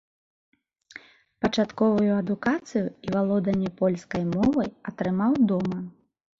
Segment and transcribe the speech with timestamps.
[1.45, 5.77] Пачатковую адукацыю і валоданне польскай мовай атрымаў дома.